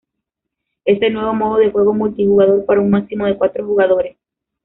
Es 0.83 0.99
el 1.03 1.13
nuevo 1.13 1.31
modo 1.35 1.59
de 1.59 1.69
juego 1.71 1.93
multijugador 1.93 2.65
para 2.65 2.81
un 2.81 2.89
máximo 2.89 3.27
de 3.27 3.37
cuatro 3.37 3.63
jugadores. 3.67 4.17